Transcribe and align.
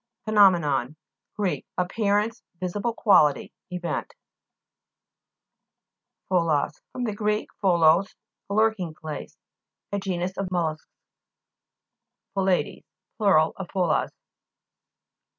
PHENO'MENON 0.25 0.95
Gr. 1.35 1.57
Appearance, 1.77 2.41
vi 2.59 2.65
sible 2.65 2.95
quality, 2.95 3.53
event. 3.69 4.15
PHO'LAS 6.27 6.81
fr. 6.91 7.11
gr. 7.11 7.29
p/ioleos, 7.53 8.15
a 8.49 8.53
lurking 8.55 8.95
place. 8.95 9.37
A 9.91 9.99
genus 9.99 10.35
of 10.37 10.49
mollusks. 10.49 10.89
20 12.33 12.81
PHO'LADKS 12.81 12.83
Plur. 13.19 13.51
of 13.57 13.69
Pholas. 13.69 14.11